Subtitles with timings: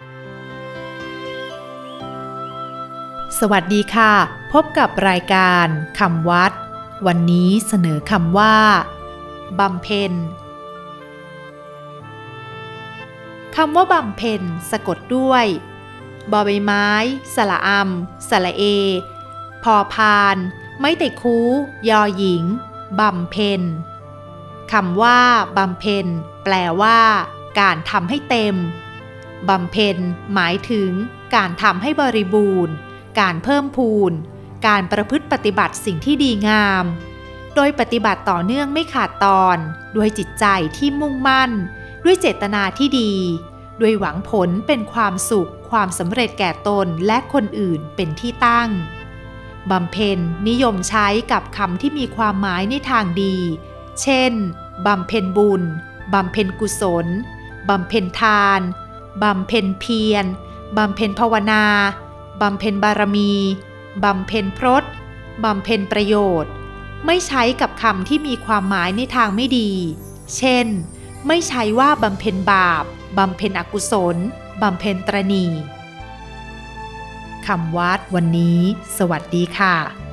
[3.50, 4.12] วัสดีค่ะ
[4.52, 5.66] พบกับรายการ
[5.98, 6.52] คำวัด
[7.06, 8.56] วันนี้เสนอคำว่า
[9.58, 10.12] บำเพ็ญ
[13.56, 15.46] คำว่าบำเพ็ญสะกดด้วย
[16.32, 16.88] บอใบไม้
[17.34, 18.62] สระอำสระเอ
[19.64, 20.36] พอพาน
[20.80, 21.38] ไม่แต่คู
[21.88, 22.44] ยอหญิง
[23.00, 23.62] บำเพ็ญ
[24.72, 25.20] คำว่า
[25.56, 26.06] บำเพ็ญ
[26.44, 27.00] แปลว่า
[27.60, 28.56] การทำให้เต็ม
[29.48, 29.96] บำเพ็ญ
[30.34, 30.90] หมายถึง
[31.34, 32.74] การทำให้บริบูรณ์
[33.20, 34.12] การเพิ่มพูน
[34.66, 36.84] การประพฤติปฏิบัติสิ่งที่ดีงาม
[37.54, 39.58] โดยปฏิบัติต่อเนื่องไม่ขาดตอน
[39.96, 40.44] ด้วยจิตใจ
[40.76, 41.50] ที่มุ่งมั่น
[42.04, 43.14] ด้วยเจตนาที่ดี
[43.80, 48.70] ด้วยหวังผลเป็นความสุข ความสำเร็จแก่ตนและคนอื่นเป็นที่ตั้ง
[49.70, 50.18] บำเพ็ญ
[50.48, 53.36] นิยมใช้กับคำที่มีความหมายในทางดี
[54.02, 54.32] เช่น
[54.86, 55.62] บำเพ็ญบุญ
[56.14, 57.06] บำเพ็ญกุศล
[57.68, 58.60] บำเพ็ญทาน
[59.22, 60.24] บำเพ็ญเพียร
[60.76, 61.64] บำเพ็ญภาวนา
[62.40, 63.32] บำเพ็ญบารมี
[64.04, 64.84] บำเพ็ญพรต
[65.44, 66.52] บำเพ็ญประโยชน์
[67.06, 69.70] ไม่ใช้กับคำที่มีความหมายในทางไม่ดี
[70.36, 70.66] เช่น
[71.26, 72.84] ไม่ใช้ว่าบำเพ็ญบาป
[73.18, 74.16] บำเพ็ญอกุศล
[74.62, 75.46] บำเพ็ญตรณี
[77.46, 78.58] คำวัดวันนี้
[78.98, 80.07] สวัสดีค่ะ